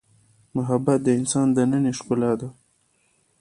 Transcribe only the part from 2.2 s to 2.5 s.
ده.